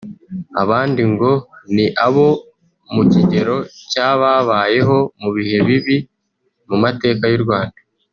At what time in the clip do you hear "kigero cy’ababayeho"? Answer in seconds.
3.11-4.97